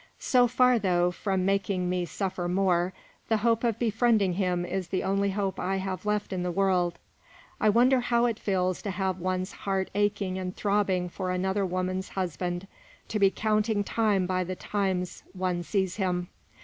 [0.17, 2.91] So far, though, from making me suffer more,
[3.29, 6.97] the hope of befriending him is the only hope I have left in the world.
[7.59, 12.09] I wonder how it feels to have one's heart aching and throbbing for another woman's
[12.09, 12.65] husband
[13.09, 16.29] to be counting time by the times one sees him?